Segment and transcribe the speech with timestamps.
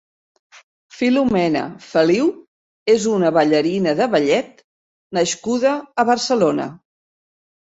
[0.99, 2.31] Filomena Feliu
[2.93, 4.65] és una ballarina de ballet
[5.19, 6.67] nascuda a Barcelona.